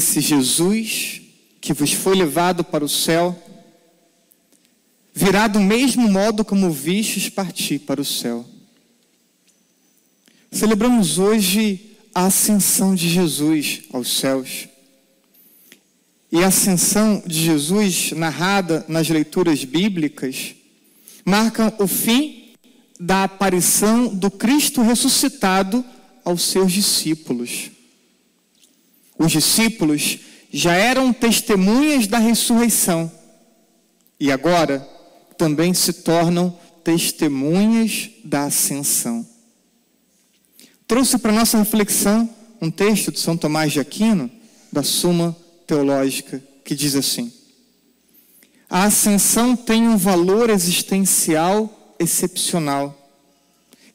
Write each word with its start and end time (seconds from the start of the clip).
esse 0.00 0.18
Jesus 0.18 1.20
que 1.60 1.74
vos 1.74 1.92
foi 1.92 2.16
levado 2.16 2.64
para 2.64 2.82
o 2.82 2.88
céu 2.88 3.38
virá 5.12 5.46
do 5.46 5.60
mesmo 5.60 6.08
modo 6.08 6.42
como 6.42 6.70
vistes 6.70 7.28
partir 7.28 7.80
para 7.80 8.00
o 8.00 8.04
céu. 8.04 8.48
Celebramos 10.50 11.18
hoje 11.18 11.98
a 12.14 12.24
ascensão 12.24 12.94
de 12.94 13.10
Jesus 13.10 13.82
aos 13.92 14.18
céus. 14.18 14.68
E 16.32 16.42
a 16.42 16.46
ascensão 16.46 17.22
de 17.26 17.44
Jesus, 17.44 18.12
narrada 18.12 18.86
nas 18.88 19.06
leituras 19.10 19.64
bíblicas, 19.64 20.54
marca 21.26 21.74
o 21.78 21.86
fim 21.86 22.54
da 22.98 23.24
aparição 23.24 24.14
do 24.14 24.30
Cristo 24.30 24.80
ressuscitado 24.80 25.84
aos 26.24 26.42
seus 26.42 26.72
discípulos. 26.72 27.70
Os 29.20 29.32
discípulos 29.32 30.18
já 30.50 30.72
eram 30.72 31.12
testemunhas 31.12 32.06
da 32.06 32.16
ressurreição 32.16 33.12
e 34.18 34.32
agora 34.32 34.80
também 35.36 35.74
se 35.74 35.92
tornam 35.92 36.58
testemunhas 36.82 38.08
da 38.24 38.44
ascensão. 38.44 39.28
Trouxe 40.88 41.18
para 41.18 41.32
nossa 41.32 41.58
reflexão 41.58 42.30
um 42.62 42.70
texto 42.70 43.12
de 43.12 43.20
São 43.20 43.36
Tomás 43.36 43.72
de 43.72 43.78
Aquino, 43.78 44.30
da 44.72 44.82
Suma 44.82 45.36
Teológica, 45.66 46.42
que 46.64 46.74
diz 46.74 46.96
assim: 46.96 47.30
A 48.70 48.84
ascensão 48.84 49.54
tem 49.54 49.86
um 49.86 49.98
valor 49.98 50.48
existencial 50.48 51.94
excepcional. 51.98 52.96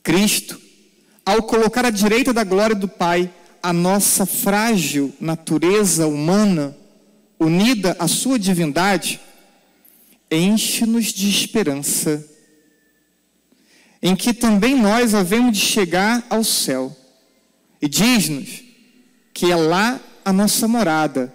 Cristo, 0.03 0.61
ao 1.25 1.41
colocar 1.41 1.83
à 1.83 1.89
direita 1.89 2.31
da 2.31 2.43
glória 2.43 2.75
do 2.75 2.87
Pai 2.87 3.33
a 3.65 3.73
nossa 3.73 4.27
frágil 4.27 5.11
natureza 5.19 6.05
humana, 6.05 6.77
unida 7.39 7.95
à 7.97 8.07
sua 8.07 8.37
divindade, 8.37 9.19
enche-nos 10.29 11.05
de 11.05 11.27
esperança, 11.27 12.23
em 14.03 14.15
que 14.15 14.35
também 14.35 14.79
nós 14.79 15.15
havemos 15.15 15.57
de 15.57 15.65
chegar 15.65 16.23
ao 16.29 16.43
céu. 16.43 16.95
E 17.81 17.89
diz-nos 17.89 18.63
que 19.33 19.51
é 19.51 19.55
lá 19.55 19.99
a 20.23 20.31
nossa 20.31 20.67
morada, 20.67 21.33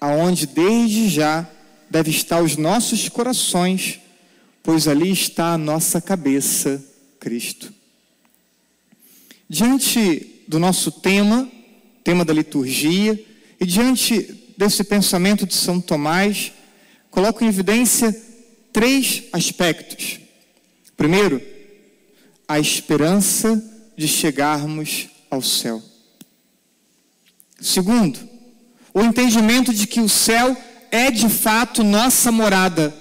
aonde 0.00 0.48
desde 0.48 1.08
já 1.08 1.48
deve 1.88 2.10
estar 2.10 2.42
os 2.42 2.56
nossos 2.56 3.08
corações, 3.08 4.00
pois 4.60 4.88
ali 4.88 5.12
está 5.12 5.52
a 5.52 5.58
nossa 5.58 6.00
cabeça, 6.00 6.84
Cristo. 7.20 7.72
Diante 9.48 10.33
do 10.46 10.58
nosso 10.58 10.90
tema, 10.90 11.50
tema 12.02 12.24
da 12.24 12.32
liturgia, 12.32 13.22
e 13.60 13.66
diante 13.66 14.52
desse 14.56 14.84
pensamento 14.84 15.46
de 15.46 15.54
São 15.54 15.80
Tomás, 15.80 16.52
coloco 17.10 17.44
em 17.44 17.48
evidência 17.48 18.14
três 18.72 19.24
aspectos. 19.32 20.20
Primeiro, 20.96 21.40
a 22.46 22.58
esperança 22.58 23.62
de 23.96 24.06
chegarmos 24.06 25.08
ao 25.30 25.40
céu. 25.40 25.82
Segundo, 27.60 28.18
o 28.92 29.00
entendimento 29.00 29.72
de 29.72 29.86
que 29.86 30.00
o 30.00 30.08
céu 30.08 30.56
é 30.90 31.10
de 31.10 31.28
fato 31.28 31.82
nossa 31.82 32.30
morada, 32.30 32.94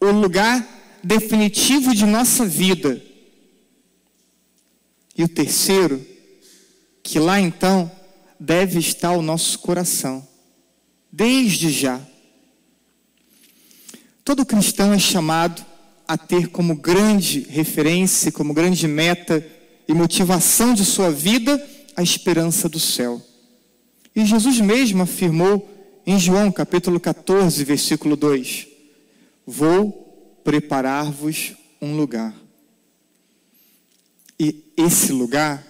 o 0.00 0.06
lugar 0.06 0.66
definitivo 1.02 1.94
de 1.94 2.06
nossa 2.06 2.44
vida. 2.44 3.02
E 5.16 5.22
o 5.22 5.28
terceiro, 5.28 6.04
que 7.08 7.18
lá 7.18 7.40
então 7.40 7.90
deve 8.38 8.78
estar 8.78 9.12
o 9.12 9.22
nosso 9.22 9.60
coração, 9.60 10.28
desde 11.10 11.70
já. 11.70 11.98
Todo 14.22 14.44
cristão 14.44 14.92
é 14.92 14.98
chamado 14.98 15.64
a 16.06 16.18
ter 16.18 16.48
como 16.48 16.76
grande 16.76 17.46
referência, 17.48 18.30
como 18.30 18.52
grande 18.52 18.86
meta 18.86 19.42
e 19.88 19.94
motivação 19.94 20.74
de 20.74 20.84
sua 20.84 21.10
vida 21.10 21.66
a 21.96 22.02
esperança 22.02 22.68
do 22.68 22.78
céu. 22.78 23.22
E 24.14 24.26
Jesus 24.26 24.60
mesmo 24.60 25.02
afirmou 25.02 25.66
em 26.06 26.18
João 26.18 26.52
capítulo 26.52 27.00
14, 27.00 27.64
versículo 27.64 28.16
2: 28.16 28.66
Vou 29.46 30.40
preparar-vos 30.44 31.54
um 31.80 31.96
lugar. 31.96 32.34
E 34.38 34.62
esse 34.76 35.10
lugar 35.10 35.66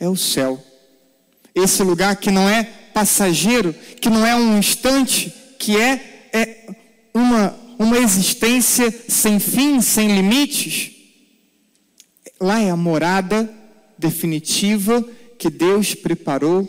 é 0.00 0.08
o 0.08 0.16
céu. 0.16 0.64
Esse 1.62 1.82
lugar 1.82 2.16
que 2.16 2.30
não 2.30 2.48
é 2.48 2.64
passageiro, 2.92 3.74
que 4.00 4.08
não 4.08 4.26
é 4.26 4.34
um 4.34 4.58
instante, 4.58 5.32
que 5.58 5.76
é, 5.76 6.28
é 6.32 6.66
uma 7.14 7.68
uma 7.78 7.96
existência 7.98 8.92
sem 9.08 9.38
fim, 9.38 9.80
sem 9.80 10.08
limites. 10.08 10.90
Lá 12.40 12.60
é 12.60 12.70
a 12.70 12.76
morada 12.76 13.48
definitiva 13.96 15.02
que 15.38 15.48
Deus 15.48 15.94
preparou 15.94 16.68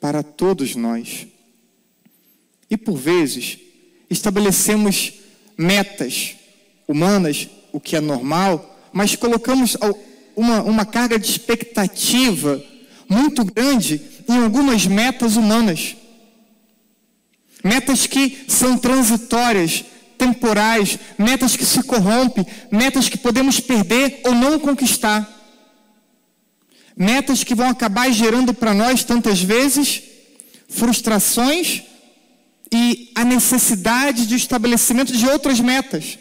para 0.00 0.22
todos 0.22 0.74
nós. 0.74 1.28
E 2.68 2.76
por 2.76 2.96
vezes 2.96 3.58
estabelecemos 4.10 5.14
metas 5.56 6.34
humanas, 6.88 7.48
o 7.72 7.78
que 7.78 7.94
é 7.94 8.00
normal, 8.00 8.90
mas 8.92 9.14
colocamos 9.14 9.76
uma, 10.34 10.62
uma 10.62 10.84
carga 10.84 11.18
de 11.18 11.30
expectativa 11.30 12.62
muito 13.08 13.44
grande 13.44 14.00
em 14.28 14.42
algumas 14.42 14.86
metas 14.86 15.36
humanas. 15.36 15.96
Metas 17.64 18.06
que 18.06 18.44
são 18.48 18.76
transitórias, 18.76 19.84
temporais, 20.18 20.98
metas 21.18 21.56
que 21.56 21.64
se 21.64 21.82
corrompem, 21.82 22.46
metas 22.70 23.08
que 23.08 23.18
podemos 23.18 23.60
perder 23.60 24.20
ou 24.24 24.34
não 24.34 24.58
conquistar. 24.58 25.28
Metas 26.96 27.42
que 27.42 27.54
vão 27.54 27.68
acabar 27.68 28.10
gerando 28.12 28.52
para 28.52 28.74
nós 28.74 29.04
tantas 29.04 29.40
vezes 29.40 30.02
frustrações 30.68 31.82
e 32.72 33.10
a 33.14 33.24
necessidade 33.24 34.26
de 34.26 34.34
estabelecimento 34.34 35.12
de 35.12 35.26
outras 35.26 35.60
metas. 35.60 36.18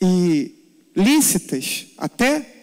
E 0.00 0.54
lícitas 0.96 1.86
até, 1.96 2.55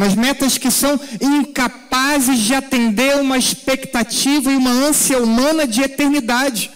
mas 0.00 0.14
metas 0.14 0.56
que 0.56 0.70
são 0.70 0.98
incapazes 1.20 2.38
de 2.38 2.54
atender 2.54 3.16
uma 3.16 3.36
expectativa 3.36 4.52
e 4.52 4.54
uma 4.54 4.70
ânsia 4.70 5.20
humana 5.20 5.66
de 5.66 5.82
eternidade. 5.82 6.70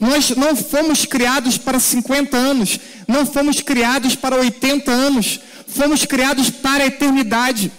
Nós 0.00 0.30
não 0.30 0.56
fomos 0.56 1.06
criados 1.06 1.56
para 1.56 1.78
50 1.78 2.36
anos, 2.36 2.80
não 3.06 3.24
fomos 3.24 3.60
criados 3.60 4.16
para 4.16 4.34
80 4.34 4.90
anos, 4.90 5.38
fomos 5.68 6.04
criados 6.04 6.50
para 6.50 6.82
a 6.82 6.88
eternidade. 6.88 7.70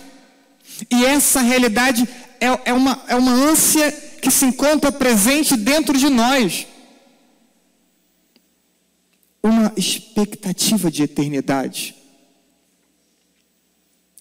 E 0.89 1.03
essa 1.03 1.41
realidade 1.41 2.07
é, 2.39 2.69
é, 2.69 2.73
uma, 2.73 3.03
é 3.09 3.15
uma 3.17 3.33
ânsia 3.33 3.91
que 4.21 4.31
se 4.31 4.45
encontra 4.45 4.89
presente 4.89 5.57
dentro 5.57 5.97
de 5.97 6.07
nós. 6.07 6.65
Uma 9.43 9.73
expectativa 9.75 10.89
de 10.89 11.03
eternidade. 11.03 12.06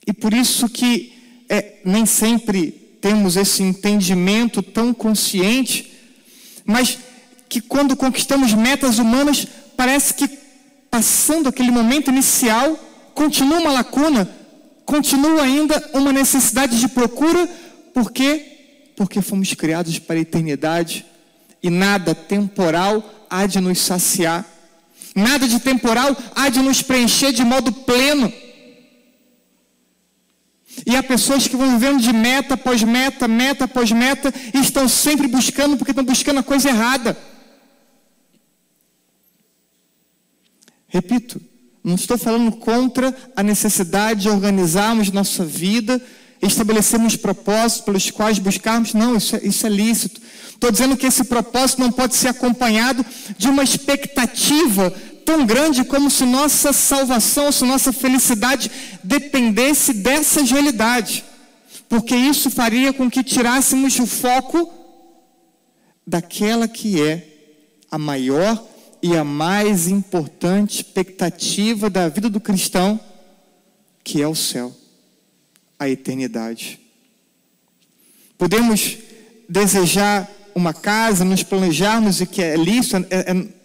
E 0.07 0.13
por 0.13 0.33
isso 0.33 0.69
que 0.69 1.13
é, 1.49 1.81
nem 1.85 2.07
sempre 2.07 2.71
temos 3.01 3.37
esse 3.37 3.63
entendimento 3.63 4.63
tão 4.63 4.95
consciente, 4.95 5.93
mas 6.65 6.99
que 7.49 7.61
quando 7.61 7.97
conquistamos 7.97 8.53
metas 8.55 8.99
humanas, 8.99 9.47
parece 9.77 10.15
que 10.15 10.29
passando 10.91 11.49
aquele 11.49 11.71
momento 11.71 12.11
inicial, 12.11 12.79
continua 13.15 13.61
uma 13.61 13.73
lacuna, 13.73 14.29
continua 14.85 15.43
ainda 15.43 15.91
uma 15.93 16.13
necessidade 16.13 16.79
de 16.79 16.89
procura, 16.89 17.47
por 17.93 18.13
quê? 18.13 18.93
Porque 18.97 19.21
fomos 19.21 19.53
criados 19.55 19.99
para 19.99 20.17
a 20.17 20.21
eternidade 20.21 21.05
e 21.63 21.71
nada 21.71 22.15
temporal 22.15 23.27
há 23.29 23.47
de 23.47 23.61
nos 23.61 23.81
saciar, 23.81 24.45
nada 25.15 25.47
de 25.47 25.61
temporal 25.61 26.17
há 26.35 26.49
de 26.49 26.61
nos 26.61 26.83
preencher 26.83 27.33
de 27.33 27.45
modo 27.45 27.73
pleno. 27.73 28.33
E 30.85 30.97
há 30.97 31.03
pessoas 31.03 31.47
que 31.47 31.57
vão 31.57 31.79
vivendo 31.79 32.01
de 32.01 32.13
meta 32.13 32.55
após 32.55 32.83
meta, 32.83 33.27
meta 33.27 33.65
após 33.65 33.91
meta, 33.93 34.33
e 34.53 34.59
estão 34.59 34.89
sempre 34.89 35.27
buscando, 35.27 35.77
porque 35.77 35.93
estão 35.93 36.05
buscando 36.05 36.41
a 36.41 36.43
coisa 36.43 36.69
errada. 36.69 37.17
Repito, 40.89 41.41
não 41.83 41.95
estou 41.95 42.19
falando 42.19 42.53
contra 42.53 43.15
a 43.37 43.43
necessidade 43.43 44.23
de 44.23 44.29
organizarmos 44.29 45.11
nossa 45.11 45.45
vida, 45.45 46.03
estabelecermos 46.43 47.17
propósitos 47.17 47.85
pelos 47.85 48.11
quais 48.11 48.39
buscarmos. 48.39 48.93
Não, 48.93 49.17
isso 49.17 49.37
é, 49.37 49.41
isso 49.45 49.67
é 49.67 49.71
lícito. 49.71 50.21
Estou 50.49 50.71
dizendo 50.71 50.97
que 50.97 51.07
esse 51.07 51.25
propósito 51.25 51.81
não 51.81 51.93
pode 51.93 52.15
ser 52.15 52.29
acompanhado 52.29 53.05
de 53.39 53.49
uma 53.49 53.63
expectativa 53.63 54.93
tão 55.27 55.45
grande 55.45 55.85
como 55.85 56.09
se 56.09 56.25
nossa 56.25 56.73
salvação, 56.73 57.51
se 57.51 57.65
nossa 57.65 57.93
felicidade 57.93 58.71
dependesse 59.03 59.93
dessas 59.93 60.51
realidades. 60.51 61.25
porque 61.89 62.17
isso 62.17 62.51
faria 62.51 62.93
com 62.93 63.09
que 63.09 63.23
tirássemos 63.23 63.97
o 64.01 64.07
foco 64.07 64.73
daquela 66.05 66.67
que 66.67 67.01
é 67.01 67.25
a 67.91 67.97
maior 67.97 68.61
e 69.01 69.17
a 69.17 69.23
mais 69.23 69.87
importante 69.87 70.77
expectativa 70.77 71.89
da 71.89 72.09
vida 72.09 72.29
do 72.29 72.41
cristão, 72.41 72.99
que 74.03 74.21
é 74.21 74.27
o 74.27 74.35
céu, 74.35 74.75
a 75.79 75.89
eternidade. 75.89 76.81
Podemos 78.37 78.99
desejar 79.49 80.29
uma 80.57 80.75
casa, 80.75 81.25
nos 81.25 81.45
planejarmos 81.45 82.21
e 82.21 82.27
que 82.27 82.43
é 82.43 82.57
lícito, 82.57 82.97
é, 83.11 83.31
é, 83.31 83.56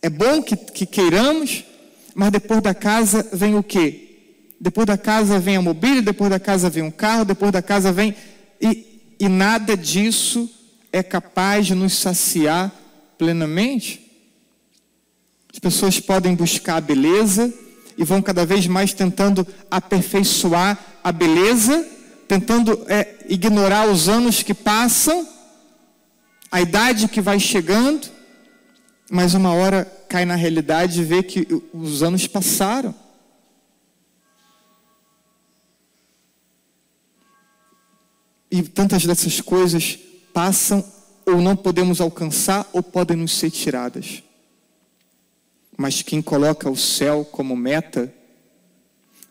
é 0.00 0.08
bom 0.08 0.42
que, 0.42 0.56
que 0.56 0.86
queiramos, 0.86 1.64
mas 2.14 2.30
depois 2.30 2.62
da 2.62 2.74
casa 2.74 3.26
vem 3.32 3.56
o 3.56 3.62
quê? 3.62 4.04
Depois 4.60 4.86
da 4.86 4.98
casa 4.98 5.38
vem 5.38 5.56
a 5.56 5.62
mobília, 5.62 6.02
depois 6.02 6.30
da 6.30 6.40
casa 6.40 6.68
vem 6.68 6.82
um 6.82 6.90
carro, 6.90 7.24
depois 7.24 7.52
da 7.52 7.62
casa 7.62 7.92
vem. 7.92 8.14
E, 8.60 9.14
e 9.20 9.28
nada 9.28 9.76
disso 9.76 10.50
é 10.92 11.02
capaz 11.02 11.66
de 11.66 11.74
nos 11.74 11.94
saciar 11.94 12.72
plenamente. 13.16 14.08
As 15.52 15.58
pessoas 15.58 15.98
podem 16.00 16.34
buscar 16.34 16.76
a 16.76 16.80
beleza 16.80 17.52
e 17.96 18.04
vão 18.04 18.22
cada 18.22 18.46
vez 18.46 18.66
mais 18.66 18.92
tentando 18.92 19.46
aperfeiçoar 19.70 20.78
a 21.02 21.10
beleza, 21.10 21.86
tentando 22.28 22.84
é, 22.86 23.16
ignorar 23.28 23.88
os 23.88 24.08
anos 24.08 24.42
que 24.42 24.54
passam, 24.54 25.26
a 26.50 26.60
idade 26.60 27.08
que 27.08 27.20
vai 27.20 27.40
chegando, 27.40 28.08
mas 29.10 29.34
uma 29.34 29.52
hora 29.52 29.84
cai 30.08 30.24
na 30.24 30.34
realidade 30.34 31.00
e 31.00 31.04
vê 31.04 31.22
que 31.22 31.46
os 31.72 32.02
anos 32.02 32.26
passaram. 32.26 32.94
E 38.50 38.62
tantas 38.62 39.04
dessas 39.04 39.40
coisas 39.40 39.98
passam 40.32 40.84
ou 41.26 41.40
não 41.40 41.56
podemos 41.56 42.00
alcançar 42.00 42.68
ou 42.72 42.82
podem 42.82 43.16
nos 43.16 43.36
ser 43.36 43.50
tiradas. 43.50 44.22
Mas 45.76 46.02
quem 46.02 46.20
coloca 46.20 46.70
o 46.70 46.76
céu 46.76 47.24
como 47.24 47.56
meta 47.56 48.12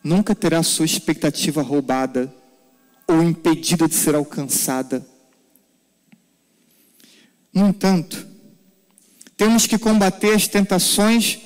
nunca 0.02 0.34
terá 0.34 0.62
sua 0.62 0.86
expectativa 0.86 1.62
roubada 1.62 2.32
ou 3.06 3.22
impedida 3.22 3.88
de 3.88 3.94
ser 3.94 4.14
alcançada. 4.14 5.06
No 7.52 7.68
entanto, 7.68 8.27
temos 9.38 9.68
que 9.68 9.78
combater 9.78 10.34
as 10.34 10.48
tentações 10.48 11.38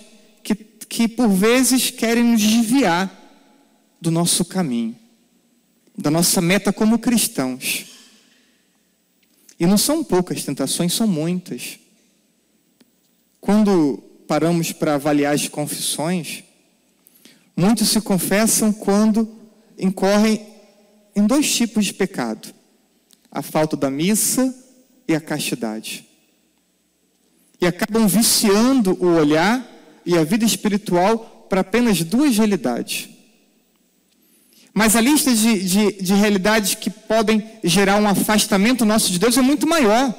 que, 0.43 0.55
que 0.55 1.07
por 1.07 1.29
vezes 1.29 1.91
querem 1.91 2.25
nos 2.25 2.41
desviar 2.41 3.19
do 4.01 4.11
nosso 4.11 4.47
caminho, 4.47 4.97
da 5.97 6.11
nossa 6.11 6.41
meta 6.41 6.73
como 6.73 6.99
cristãos. 6.99 7.85
E 9.61 9.67
não 9.67 9.77
são 9.77 10.03
poucas 10.03 10.43
tentações, 10.43 10.95
são 10.95 11.07
muitas. 11.07 11.79
Quando 13.39 14.03
paramos 14.27 14.73
para 14.73 14.95
avaliar 14.95 15.35
as 15.35 15.47
confissões, 15.47 16.45
muitos 17.55 17.91
se 17.91 18.01
confessam 18.01 18.73
quando 18.73 19.31
incorrem 19.79 20.47
em 21.15 21.27
dois 21.27 21.55
tipos 21.55 21.85
de 21.85 21.93
pecado: 21.93 22.55
a 23.31 23.43
falta 23.43 23.77
da 23.77 23.91
missa 23.91 24.53
e 25.07 25.15
a 25.15 25.21
castidade. 25.21 26.12
E 27.63 27.67
acabam 27.67 28.09
viciando 28.09 28.99
o 29.01 29.15
olhar 29.15 29.65
e 30.05 30.19
a 30.19 30.25
vida 30.25 30.45
espiritual 30.45 31.47
para 31.49 31.61
apenas 31.61 32.03
duas 32.03 32.37
realidades. 32.37 33.09
Mas 34.75 34.97
a 34.97 35.01
lista 35.01 35.33
de, 35.33 35.63
de, 35.63 35.93
de 35.93 36.13
realidades 36.13 36.75
que 36.75 36.91
podem 36.91 37.41
gerar 37.63 38.01
um 38.03 38.09
afastamento 38.09 38.85
nosso 38.85 39.13
de 39.13 39.19
Deus 39.21 39.39
é 39.39 39.43
muito 39.43 39.65
maior. 39.65 40.13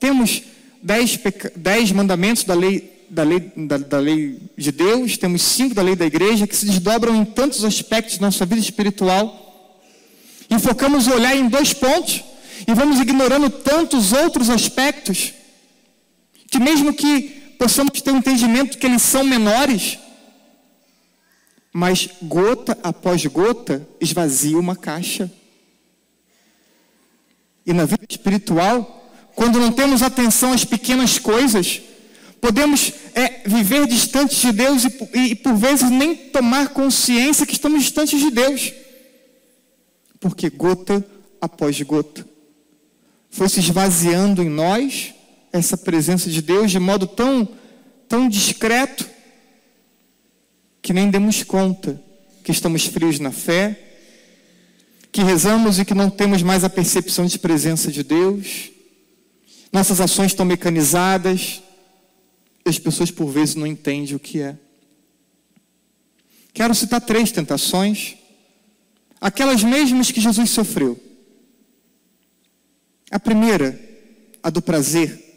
Temos 0.00 0.42
dez, 0.82 1.16
dez 1.54 1.92
mandamentos 1.92 2.42
da 2.42 2.54
lei, 2.54 3.06
da, 3.08 3.22
lei, 3.22 3.52
da, 3.56 3.78
da 3.78 3.98
lei 3.98 4.40
de 4.56 4.72
Deus, 4.72 5.16
temos 5.16 5.42
cinco 5.42 5.72
da 5.72 5.82
lei 5.82 5.94
da 5.94 6.06
igreja, 6.06 6.48
que 6.48 6.56
se 6.56 6.66
desdobram 6.66 7.14
em 7.14 7.24
tantos 7.24 7.64
aspectos 7.64 8.18
da 8.18 8.26
nossa 8.26 8.44
vida 8.44 8.60
espiritual. 8.60 9.78
E 10.50 10.58
focamos 10.58 11.06
o 11.06 11.12
olhar 11.12 11.36
em 11.36 11.48
dois 11.48 11.72
pontos, 11.72 12.24
e 12.66 12.74
vamos 12.74 12.98
ignorando 12.98 13.48
tantos 13.48 14.12
outros 14.12 14.50
aspectos, 14.50 15.34
que 16.50 16.58
mesmo 16.58 16.92
que 16.92 17.54
possamos 17.58 18.00
ter 18.02 18.10
um 18.10 18.18
entendimento 18.18 18.76
que 18.76 18.86
eles 18.86 19.02
são 19.02 19.22
menores, 19.22 19.98
mas 21.72 22.08
gota 22.20 22.76
após 22.82 23.24
gota 23.26 23.86
esvazia 24.00 24.58
uma 24.58 24.74
caixa. 24.74 25.30
E 27.64 27.72
na 27.72 27.84
vida 27.84 28.04
espiritual, 28.08 29.12
quando 29.36 29.60
não 29.60 29.70
temos 29.70 30.02
atenção 30.02 30.52
às 30.52 30.64
pequenas 30.64 31.18
coisas, 31.18 31.80
podemos 32.40 32.92
é, 33.14 33.48
viver 33.48 33.86
distantes 33.86 34.40
de 34.40 34.50
Deus 34.50 34.84
e, 34.84 35.18
e, 35.18 35.34
por 35.36 35.54
vezes 35.54 35.88
nem 35.88 36.16
tomar 36.16 36.70
consciência 36.70 37.46
que 37.46 37.52
estamos 37.52 37.82
distantes 37.84 38.18
de 38.18 38.30
Deus. 38.30 38.72
Porque 40.18 40.50
gota 40.50 41.06
após 41.40 41.80
gota 41.82 42.28
foi 43.30 43.48
se 43.48 43.60
esvaziando 43.60 44.42
em 44.42 44.48
nós 44.48 45.14
essa 45.52 45.76
presença 45.76 46.30
de 46.30 46.40
Deus 46.40 46.70
de 46.70 46.78
modo 46.78 47.06
tão, 47.06 47.48
tão 48.08 48.28
discreto 48.28 49.08
que 50.82 50.92
nem 50.92 51.10
demos 51.10 51.42
conta 51.42 52.02
que 52.42 52.52
estamos 52.52 52.86
frios 52.86 53.18
na 53.18 53.30
fé, 53.30 53.78
que 55.12 55.22
rezamos 55.22 55.78
e 55.78 55.84
que 55.84 55.94
não 55.94 56.08
temos 56.08 56.42
mais 56.42 56.64
a 56.64 56.70
percepção 56.70 57.26
de 57.26 57.38
presença 57.38 57.90
de 57.92 58.02
Deus, 58.02 58.70
nossas 59.72 60.00
ações 60.00 60.32
estão 60.32 60.46
mecanizadas, 60.46 61.62
e 62.64 62.68
as 62.68 62.78
pessoas 62.78 63.10
por 63.10 63.26
vezes 63.26 63.54
não 63.54 63.66
entendem 63.66 64.14
o 64.14 64.18
que 64.18 64.40
é. 64.40 64.56
Quero 66.52 66.74
citar 66.74 67.00
três 67.00 67.30
tentações, 67.30 68.16
aquelas 69.20 69.62
mesmas 69.62 70.10
que 70.10 70.20
Jesus 70.20 70.50
sofreu. 70.50 70.98
A 73.10 73.20
primeira, 73.20 73.78
a 74.42 74.50
do 74.50 74.62
prazer 74.62 75.29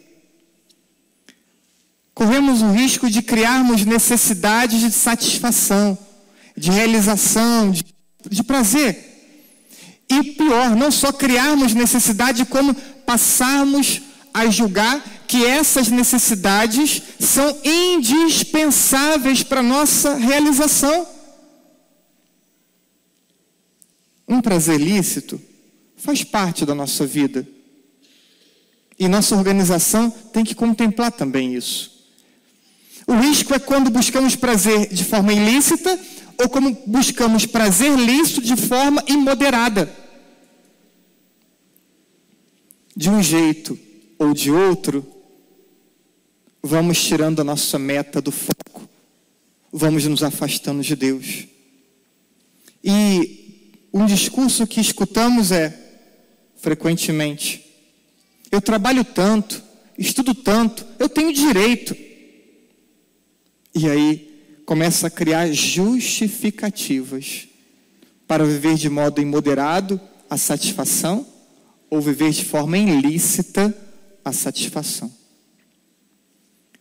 corremos 2.13 2.61
o 2.61 2.71
risco 2.71 3.09
de 3.09 3.21
criarmos 3.21 3.85
necessidades 3.85 4.79
de 4.79 4.91
satisfação, 4.91 5.97
de 6.55 6.71
realização, 6.71 7.71
de, 7.71 7.83
de 8.29 8.43
prazer. 8.43 9.11
E 10.09 10.23
pior, 10.33 10.75
não 10.75 10.91
só 10.91 11.11
criarmos 11.11 11.73
necessidade, 11.73 12.45
como 12.45 12.73
passarmos 13.05 14.01
a 14.33 14.47
julgar 14.47 15.03
que 15.27 15.45
essas 15.45 15.87
necessidades 15.87 17.01
são 17.19 17.57
indispensáveis 17.63 19.43
para 19.43 19.63
nossa 19.63 20.15
realização. 20.15 21.07
Um 24.27 24.41
prazer 24.41 24.79
lícito 24.79 25.41
faz 25.97 26.23
parte 26.23 26.65
da 26.65 26.75
nossa 26.75 27.05
vida. 27.05 27.47
E 28.99 29.07
nossa 29.07 29.35
organização 29.35 30.09
tem 30.09 30.43
que 30.43 30.53
contemplar 30.53 31.11
também 31.11 31.55
isso. 31.55 31.92
O 33.07 33.13
risco 33.13 33.53
é 33.53 33.59
quando 33.59 33.89
buscamos 33.89 34.35
prazer 34.35 34.93
de 34.93 35.03
forma 35.03 35.33
ilícita 35.33 35.99
ou 36.37 36.49
quando 36.49 36.71
buscamos 36.87 37.45
prazer 37.45 37.97
lícito 37.97 38.41
de 38.41 38.55
forma 38.55 39.03
imoderada. 39.07 39.93
De 42.95 43.09
um 43.09 43.21
jeito 43.21 43.77
ou 44.17 44.33
de 44.33 44.51
outro, 44.51 45.05
vamos 46.61 47.03
tirando 47.03 47.41
a 47.41 47.43
nossa 47.43 47.77
meta 47.77 48.21
do 48.21 48.31
foco, 48.31 48.87
vamos 49.71 50.05
nos 50.05 50.23
afastando 50.23 50.81
de 50.81 50.95
Deus. 50.95 51.45
E 52.83 53.87
um 53.93 54.05
discurso 54.05 54.65
que 54.65 54.79
escutamos 54.79 55.51
é, 55.51 55.77
frequentemente, 56.55 57.63
eu 58.51 58.61
trabalho 58.61 59.03
tanto, 59.03 59.61
estudo 59.97 60.33
tanto, 60.35 60.85
eu 60.99 61.09
tenho 61.09 61.33
direito. 61.33 61.95
E 63.75 63.89
aí 63.89 64.61
começa 64.65 65.07
a 65.07 65.09
criar 65.09 65.51
justificativas 65.51 67.47
para 68.27 68.45
viver 68.45 68.75
de 68.75 68.89
modo 68.89 69.19
imoderado 69.19 69.99
a 70.29 70.37
satisfação 70.37 71.25
ou 71.89 71.99
viver 71.99 72.31
de 72.31 72.45
forma 72.45 72.77
ilícita 72.77 73.75
a 74.23 74.31
satisfação. 74.31 75.11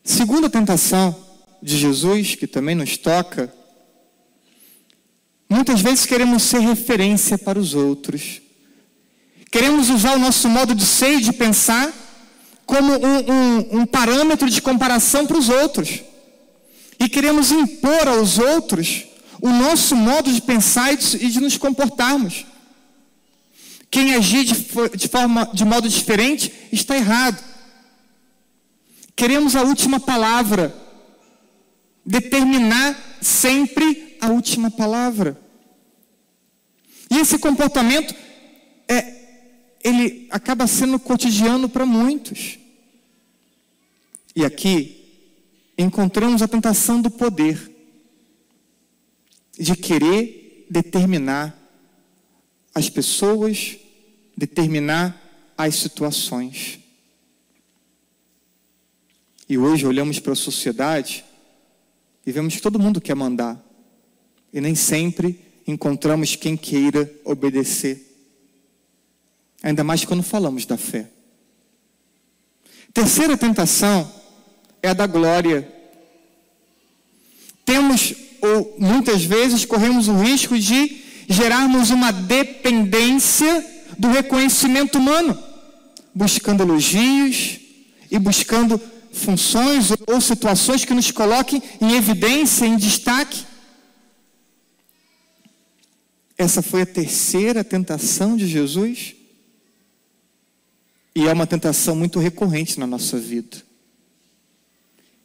Segunda 0.05 0.51
tentação 0.51 1.17
de 1.63 1.79
Jesus, 1.79 2.35
que 2.35 2.47
também 2.47 2.75
nos 2.75 2.97
toca, 2.97 3.53
muitas 5.49 5.81
vezes 5.81 6.05
queremos 6.05 6.43
ser 6.43 6.61
referência 6.61 7.39
para 7.39 7.59
os 7.59 7.75
outros. 7.75 8.43
Queremos 9.51 9.89
usar 9.89 10.17
o 10.17 10.19
nosso 10.19 10.49
modo 10.49 10.75
de 10.75 10.85
ser 10.85 11.19
e 11.19 11.23
de 11.23 11.33
pensar 11.33 11.93
como 12.67 12.93
um, 12.95 13.33
um, 13.33 13.81
um 13.81 13.87
parâmetro 13.87 14.49
de 14.49 14.61
comparação 14.61 15.27
para 15.27 15.39
os 15.39 15.49
outros 15.49 16.03
e 17.03 17.09
queremos 17.09 17.51
impor 17.51 18.07
aos 18.07 18.39
outros 18.39 19.07
o 19.41 19.49
nosso 19.49 19.97
modo 19.97 20.33
de 20.33 20.41
pensar 20.41 20.93
e 20.93 20.97
de 21.31 21.41
nos 21.41 21.57
comportarmos. 21.57 22.47
Quem 23.91 24.15
agir 24.15 24.45
de, 24.45 24.55
de, 24.97 25.09
forma, 25.09 25.51
de 25.53 25.65
modo 25.65 25.89
diferente 25.89 26.53
está 26.71 26.97
errado. 26.97 27.43
Queremos 29.17 29.57
a 29.57 29.63
última 29.63 29.99
palavra. 29.99 30.73
Determinar 32.07 32.97
sempre 33.21 34.17
a 34.21 34.29
última 34.29 34.71
palavra. 34.71 35.37
E 37.11 37.19
esse 37.19 37.37
comportamento 37.37 38.15
é, 38.87 39.79
ele 39.83 40.29
acaba 40.31 40.69
sendo 40.69 41.01
cotidiano 41.01 41.69
para 41.69 41.85
muitos. 41.85 42.61
E 44.37 44.45
aqui 44.45 45.02
encontramos 45.77 46.43
a 46.43 46.49
tentação 46.49 47.01
do 47.01 47.11
poder, 47.11 47.71
de 49.59 49.75
querer 49.77 50.67
determinar 50.71 51.59
as 52.75 52.89
pessoas, 52.89 53.77
determinar 54.37 55.21
as 55.57 55.75
situações. 55.77 56.79
E 59.49 59.59
hoje 59.59 59.87
olhamos 59.87 60.19
para 60.19 60.33
a 60.33 60.37
sociedade 60.37 61.25
e 62.25 62.33
vemos 62.33 62.57
que 62.57 62.63
todo 62.63 62.79
mundo 62.79 63.01
quer 63.01 63.15
mandar. 63.15 63.63
E 64.53 64.61
nem 64.61 64.75
sempre 64.75 65.39
encontramos 65.67 66.37
quem 66.37 66.57
queira 66.57 67.11
obedecer. 67.25 68.09
Ainda 69.63 69.85
mais 69.85 70.05
quando 70.05 70.23
falamos 70.23 70.65
da 70.65 70.77
fé. 70.77 71.11
Terceira 72.93 73.37
tentação 73.37 74.22
é 74.83 74.93
da 74.93 75.07
glória. 75.07 75.71
Temos, 77.65 78.15
ou 78.41 78.77
muitas 78.79 79.25
vezes, 79.25 79.65
corremos 79.65 80.09
o 80.09 80.21
risco 80.21 80.59
de 80.59 81.03
gerarmos 81.29 81.91
uma 81.91 82.11
dependência 82.11 83.65
do 83.99 84.09
reconhecimento 84.09 84.99
humano, 84.99 85.39
buscando 86.15 86.63
elogios 86.63 87.61
e 88.11 88.19
buscando 88.19 88.81
funções 89.13 89.91
ou 90.07 90.21
situações 90.21 90.85
que 90.85 90.95
nos 90.95 91.11
coloquem 91.11 91.63
em 91.81 91.95
evidência, 91.95 92.67
em 92.67 92.77
destaque. 92.77 93.45
Essa 96.37 96.61
foi 96.61 96.83
a 96.83 96.87
terceira 96.87 97.63
tentação 97.63 98.37
de 98.37 98.47
Jesus. 98.47 99.15
E 101.15 101.29
é 101.29 101.33
uma 101.33 101.47
tentação 101.47 101.95
muito 101.95 102.19
recorrente 102.19 102.81
na 102.81 102.87
nossa 102.87 103.19
vida. 103.19 103.59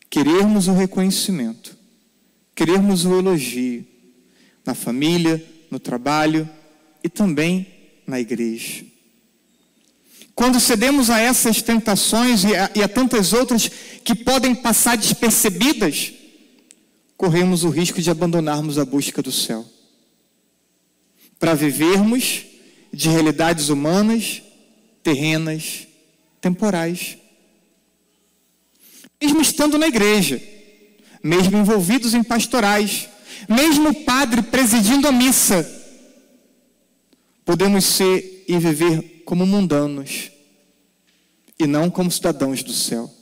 Querermos 0.10 0.68
o 0.68 0.74
reconhecimento, 0.74 1.78
querermos 2.56 3.06
o 3.06 3.18
elogio 3.18 3.86
na 4.66 4.74
família, 4.74 5.44
no 5.70 5.80
trabalho 5.80 6.50
e 7.04 7.10
também 7.10 7.68
na 8.06 8.20
igreja. 8.20 8.86
Quando 10.34 10.60
cedemos 10.60 11.10
a 11.10 11.20
essas 11.20 11.62
tentações 11.62 12.44
e 12.44 12.56
a, 12.56 12.70
e 12.76 12.84
a 12.84 12.88
tantas 12.88 13.34
outras 13.34 13.70
que 14.04 14.14
podem 14.14 14.54
passar 14.54 14.96
despercebidas, 14.96 16.14
corremos 17.18 17.64
o 17.64 17.70
risco 17.70 18.02
de 18.02 18.12
abandonarmos 18.12 18.78
a 18.78 18.86
busca 18.86 19.22
do 19.22 19.32
céu. 19.32 19.66
Para 21.40 21.56
vivermos 21.56 22.46
de 22.94 23.10
realidades 23.10 23.70
humanas, 23.70 24.44
terrenas, 25.02 25.88
temporais. 26.40 27.18
Mesmo 29.22 29.42
estando 29.42 29.78
na 29.78 29.88
igreja, 29.88 30.42
mesmo 31.24 31.58
envolvidos 31.58 32.14
em 32.14 32.24
pastorais, 32.24 33.10
mesmo 33.50 33.90
o 33.90 34.04
padre 34.04 34.42
presidindo 34.42 35.08
a 35.08 35.12
missa, 35.12 35.66
podemos 37.44 37.86
ser 37.86 38.46
e 38.48 38.58
viver 38.58 39.24
como 39.26 39.46
mundanos 39.46 40.32
e 41.60 41.66
não 41.66 41.90
como 41.90 42.12
cidadãos 42.12 42.62
do 42.64 42.74
céu. 42.74 43.14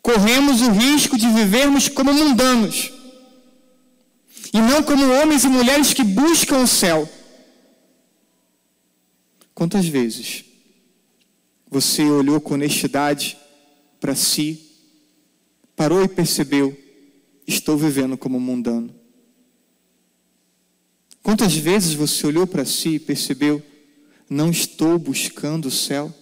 Corremos 0.00 0.60
o 0.62 0.70
risco 0.70 1.16
de 1.16 1.28
vivermos 1.28 1.88
como 1.88 2.12
mundanos 2.12 2.92
e 4.52 4.60
não 4.60 4.82
como 4.82 5.10
homens 5.12 5.44
e 5.44 5.48
mulheres 5.48 5.94
que 5.94 6.04
buscam 6.04 6.58
o 6.58 6.66
céu. 6.66 7.08
Quantas 9.54 9.86
vezes 9.86 10.44
você 11.70 12.02
olhou 12.02 12.40
com 12.40 12.54
honestidade 12.54 13.38
para 14.02 14.16
si, 14.16 14.60
parou 15.76 16.02
e 16.02 16.08
percebeu: 16.08 16.76
estou 17.46 17.78
vivendo 17.78 18.18
como 18.18 18.40
mundano? 18.40 18.92
Quantas 21.22 21.54
vezes 21.54 21.94
você 21.94 22.26
olhou 22.26 22.44
para 22.44 22.64
si 22.64 22.96
e 22.96 22.98
percebeu: 22.98 23.62
não 24.28 24.50
estou 24.50 24.98
buscando 24.98 25.66
o 25.66 25.70
céu? 25.70 26.12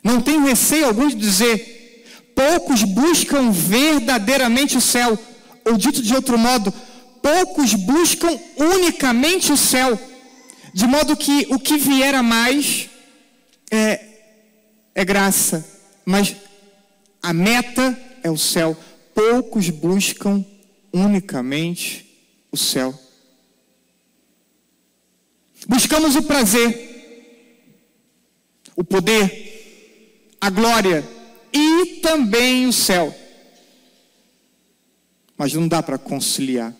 Não 0.00 0.22
tenho 0.22 0.44
receio 0.44 0.86
algum 0.86 1.08
de 1.08 1.16
dizer: 1.16 2.22
poucos 2.32 2.84
buscam 2.84 3.50
verdadeiramente 3.50 4.76
o 4.76 4.80
céu. 4.80 5.18
Ou 5.64 5.76
dito 5.76 6.00
de 6.02 6.14
outro 6.14 6.38
modo, 6.38 6.72
poucos 7.20 7.74
buscam 7.74 8.30
unicamente 8.56 9.52
o 9.52 9.56
céu. 9.56 9.98
De 10.72 10.86
modo 10.86 11.16
que 11.16 11.48
o 11.50 11.58
que 11.58 11.76
vier 11.76 12.14
a 12.14 12.22
mais 12.22 12.88
é, 13.70 14.11
é 14.94 15.04
graça, 15.04 15.64
mas 16.04 16.36
a 17.22 17.32
meta 17.32 17.98
é 18.22 18.30
o 18.30 18.36
céu. 18.36 18.76
Poucos 19.14 19.70
buscam 19.70 20.44
unicamente 20.92 22.06
o 22.50 22.56
céu. 22.56 22.98
Buscamos 25.66 26.16
o 26.16 26.22
prazer, 26.22 26.90
o 28.74 28.82
poder, 28.82 30.36
a 30.40 30.50
glória 30.50 31.04
e 31.52 32.00
também 32.02 32.66
o 32.66 32.72
céu. 32.72 33.14
Mas 35.36 35.52
não 35.54 35.68
dá 35.68 35.82
para 35.82 35.98
conciliar. 35.98 36.74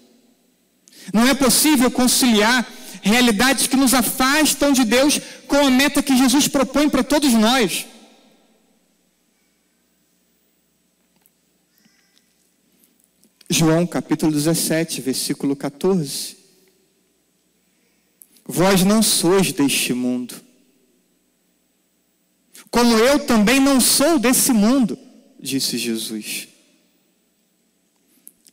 Não 1.13 1.27
é 1.27 1.35
possível 1.35 1.91
conciliar 1.91 2.67
realidades 3.03 3.67
que 3.67 3.77
nos 3.77 3.95
afastam 3.95 4.73
de 4.73 4.85
Deus 4.85 5.21
com 5.47 5.57
a 5.57 5.71
meta 5.71 6.03
que 6.03 6.17
Jesus 6.17 6.49
propõe 6.49 6.89
para 6.89 7.03
todos 7.03 7.33
nós. 7.33 7.87
João 13.53 13.87
capítulo 13.87 14.33
17, 14.33 15.01
versículo 15.01 15.55
14. 15.55 16.37
Vós 18.45 18.83
não 18.85 19.03
sois 19.03 19.53
deste 19.53 19.93
mundo, 19.93 20.35
como 22.71 22.97
eu 22.97 23.21
também 23.21 23.61
não 23.61 23.81
sou 23.81 24.19
desse 24.19 24.53
mundo, 24.53 24.99
disse 25.39 25.79
Jesus. 25.79 26.49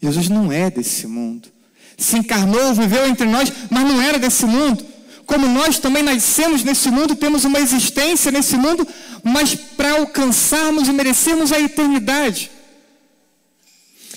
Jesus 0.02 0.30
não 0.30 0.52
é 0.52 0.70
desse 0.70 1.08
mundo 1.08 1.52
se 2.00 2.18
encarnou, 2.18 2.74
viveu 2.74 3.06
entre 3.08 3.28
nós, 3.28 3.52
mas 3.70 3.84
não 3.84 4.02
era 4.02 4.18
desse 4.18 4.46
mundo. 4.46 4.84
Como 5.26 5.48
nós 5.48 5.78
também 5.78 6.02
nascemos 6.02 6.64
nesse 6.64 6.90
mundo, 6.90 7.16
temos 7.16 7.46
uma 7.46 7.60
existência 7.60 8.32
nesse 8.32 8.56
mundo, 8.56 8.88
mas 9.22 9.54
para 9.54 9.92
alcançarmos 9.92 10.88
e 10.88 10.94
merecermos 10.94 11.52
a 11.52 11.60
eternidade. 11.60 12.50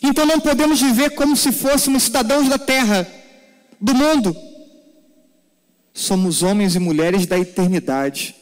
Então 0.03 0.27
não 0.27 0.41
podemos 0.41 0.81
viver 0.81 1.11
como 1.11 1.37
se 1.37 1.53
fôssemos 1.53 2.05
cidadãos 2.05 2.49
da 2.49 2.59
terra, 2.59 3.07
do 3.81 3.95
mundo. 3.95 4.37
Somos 5.95 6.43
homens 6.43 6.75
e 6.75 6.79
mulheres 6.79 7.27
da 7.27 7.39
eternidade. 7.39 8.35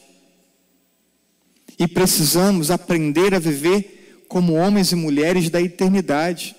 E 1.77 1.87
precisamos 1.87 2.71
aprender 2.71 3.35
a 3.35 3.39
viver 3.39 4.25
como 4.27 4.53
homens 4.53 4.91
e 4.91 4.95
mulheres 4.95 5.49
da 5.49 5.61
eternidade. 5.61 6.55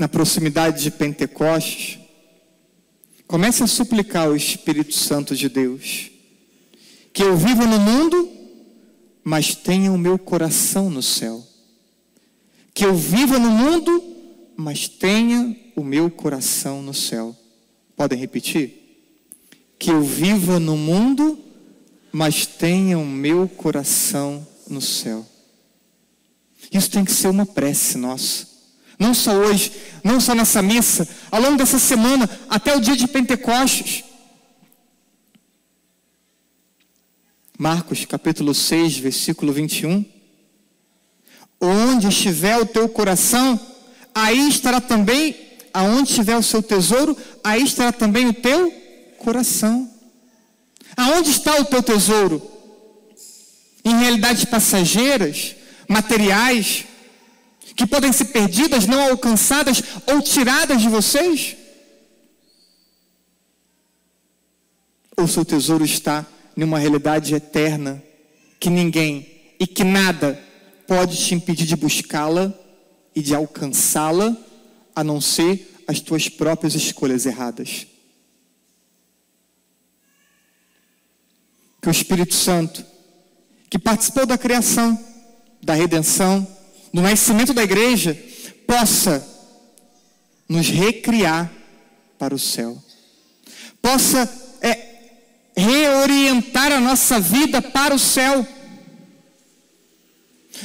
na 0.00 0.08
proximidade 0.08 0.82
de 0.82 0.90
Pentecostes, 0.90 1.98
comece 3.26 3.62
a 3.62 3.66
suplicar 3.66 4.28
ao 4.28 4.34
Espírito 4.34 4.94
Santo 4.94 5.36
de 5.36 5.46
Deus 5.46 6.10
que 7.12 7.22
eu 7.22 7.36
viva 7.36 7.66
no 7.66 7.78
mundo, 7.78 8.39
mas 9.22 9.54
tenha 9.54 9.92
o 9.92 9.98
meu 9.98 10.18
coração 10.18 10.90
no 10.90 11.02
céu. 11.02 11.46
Que 12.72 12.84
eu 12.84 12.94
viva 12.94 13.38
no 13.38 13.50
mundo, 13.50 14.02
mas 14.56 14.88
tenha 14.88 15.56
o 15.76 15.82
meu 15.82 16.10
coração 16.10 16.82
no 16.82 16.94
céu. 16.94 17.36
Podem 17.96 18.18
repetir? 18.18 18.74
Que 19.78 19.90
eu 19.90 20.02
viva 20.02 20.58
no 20.58 20.76
mundo, 20.76 21.38
mas 22.12 22.46
tenha 22.46 22.98
o 22.98 23.06
meu 23.06 23.48
coração 23.48 24.46
no 24.68 24.80
céu. 24.80 25.26
Isso 26.72 26.90
tem 26.90 27.04
que 27.04 27.12
ser 27.12 27.28
uma 27.28 27.46
prece 27.46 27.98
nossa. 27.98 28.46
Não 28.98 29.14
só 29.14 29.32
hoje, 29.32 29.72
não 30.04 30.20
só 30.20 30.34
nessa 30.34 30.60
missa, 30.60 31.08
ao 31.30 31.40
longo 31.40 31.56
dessa 31.56 31.78
semana, 31.78 32.28
até 32.48 32.76
o 32.76 32.80
dia 32.80 32.94
de 32.94 33.08
Pentecostes. 33.08 34.04
Marcos 37.60 38.06
capítulo 38.06 38.54
6, 38.54 38.96
versículo 38.96 39.52
21. 39.52 40.02
Onde 41.60 42.08
estiver 42.08 42.56
o 42.56 42.64
teu 42.64 42.88
coração, 42.88 43.60
aí 44.14 44.48
estará 44.48 44.80
também, 44.80 45.36
aonde 45.70 46.08
estiver 46.08 46.38
o 46.38 46.42
seu 46.42 46.62
tesouro, 46.62 47.14
aí 47.44 47.62
estará 47.62 47.92
também 47.92 48.26
o 48.28 48.32
teu 48.32 48.72
coração. 49.18 49.92
Aonde 50.96 51.28
está 51.28 51.60
o 51.60 51.66
teu 51.66 51.82
tesouro? 51.82 52.40
Em 53.84 53.94
realidades 53.94 54.46
passageiras, 54.46 55.54
materiais, 55.86 56.86
que 57.76 57.86
podem 57.86 58.10
ser 58.10 58.24
perdidas, 58.26 58.86
não 58.86 59.02
alcançadas 59.02 59.82
ou 60.06 60.22
tiradas 60.22 60.80
de 60.80 60.88
vocês? 60.88 61.58
Ou 65.14 65.28
seu 65.28 65.44
tesouro 65.44 65.84
está 65.84 66.26
em 66.60 66.64
uma 66.64 66.78
realidade 66.78 67.34
eterna 67.34 68.02
que 68.58 68.68
ninguém 68.68 69.54
e 69.58 69.66
que 69.66 69.82
nada 69.82 70.38
pode 70.86 71.16
te 71.16 71.34
impedir 71.34 71.64
de 71.64 71.74
buscá-la 71.74 72.52
e 73.14 73.22
de 73.22 73.34
alcançá-la, 73.34 74.36
a 74.94 75.02
não 75.02 75.22
ser 75.22 75.82
as 75.88 76.00
tuas 76.00 76.28
próprias 76.28 76.74
escolhas 76.74 77.24
erradas. 77.24 77.86
Que 81.80 81.88
o 81.88 81.90
Espírito 81.90 82.34
Santo, 82.34 82.84
que 83.70 83.78
participou 83.78 84.26
da 84.26 84.36
criação, 84.36 85.02
da 85.62 85.72
redenção, 85.72 86.46
do 86.92 87.00
nascimento 87.00 87.54
da 87.54 87.62
igreja, 87.62 88.14
possa 88.66 89.26
nos 90.46 90.68
recriar 90.68 91.50
para 92.18 92.34
o 92.34 92.38
céu, 92.38 92.76
possa 93.80 94.39
reorientar 95.56 96.72
a 96.72 96.80
nossa 96.80 97.20
vida 97.20 97.60
para 97.60 97.94
o 97.94 97.98
céu. 97.98 98.46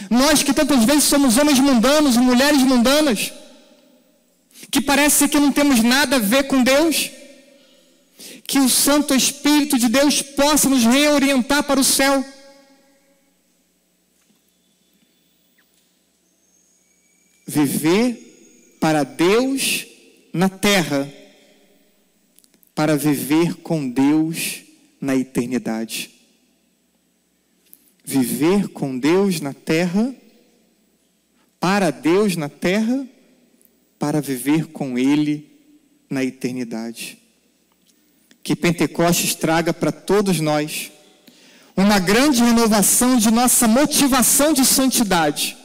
Nós 0.09 0.43
que 0.43 0.53
tantas 0.53 0.83
vezes 0.83 1.05
somos 1.05 1.37
homens 1.37 1.59
mundanos 1.59 2.17
mulheres 2.17 2.61
mundanas, 2.61 3.33
que 4.71 4.81
parece 4.81 5.27
que 5.27 5.39
não 5.39 5.51
temos 5.51 5.81
nada 5.81 6.17
a 6.17 6.19
ver 6.19 6.47
com 6.47 6.63
Deus, 6.63 7.11
que 8.47 8.59
o 8.59 8.69
Santo 8.69 9.15
Espírito 9.15 9.77
de 9.77 9.89
Deus 9.89 10.21
possa 10.21 10.69
nos 10.69 10.83
reorientar 10.83 11.63
para 11.63 11.79
o 11.79 11.83
céu. 11.83 12.23
Viver 17.47 18.77
para 18.79 19.03
Deus 19.03 19.85
na 20.33 20.49
terra, 20.49 21.11
para 22.73 22.97
viver 22.97 23.55
com 23.55 23.87
Deus 23.89 24.64
na 25.05 25.15
eternidade. 25.15 26.11
Viver 28.03 28.67
com 28.69 28.97
Deus 28.97 29.39
na 29.39 29.53
terra, 29.53 30.13
para 31.59 31.91
Deus 31.91 32.35
na 32.35 32.49
terra, 32.49 33.07
para 33.97 34.21
viver 34.21 34.67
com 34.67 34.97
Ele 34.97 35.49
na 36.09 36.23
eternidade 36.23 37.25
que 38.45 38.55
Pentecostes 38.55 39.33
traga 39.33 39.73
para 39.73 39.91
todos 39.91 40.39
nós 40.39 40.91
uma 41.75 41.97
grande 41.97 42.43
renovação 42.43 43.17
de 43.17 43.31
nossa 43.31 43.67
motivação 43.67 44.53
de 44.53 44.63
santidade. 44.63 45.57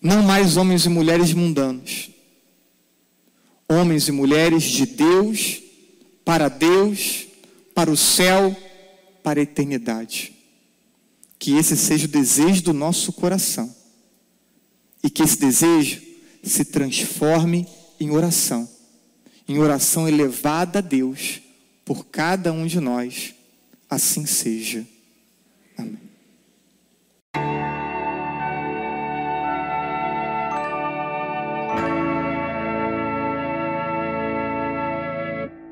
Não 0.00 0.22
mais 0.22 0.56
homens 0.56 0.86
e 0.86 0.88
mulheres 0.88 1.34
mundanos. 1.34 2.08
Homens 3.68 4.08
e 4.08 4.12
mulheres 4.12 4.62
de 4.62 4.86
Deus, 4.86 5.60
para 6.24 6.48
Deus, 6.48 7.26
para 7.74 7.90
o 7.90 7.96
céu, 7.96 8.56
para 9.22 9.40
a 9.40 9.42
eternidade. 9.42 10.32
Que 11.38 11.56
esse 11.56 11.76
seja 11.76 12.06
o 12.06 12.10
desejo 12.10 12.62
do 12.62 12.72
nosso 12.72 13.12
coração. 13.12 13.74
E 15.02 15.10
que 15.10 15.22
esse 15.22 15.38
desejo 15.38 16.00
se 16.42 16.64
transforme 16.64 17.66
em 18.00 18.10
oração 18.10 18.68
em 19.48 19.58
oração 19.58 20.08
elevada 20.08 20.78
a 20.78 20.82
Deus 20.82 21.40
por 21.84 22.06
cada 22.06 22.52
um 22.52 22.66
de 22.66 22.80
nós. 22.80 23.34
Assim 23.88 24.26
seja. 24.26 24.86
Amém. 25.76 26.13